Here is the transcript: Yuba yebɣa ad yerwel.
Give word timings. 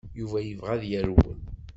Yuba 0.19 0.37
yebɣa 0.47 0.71
ad 0.75 0.83
yerwel. 0.89 1.37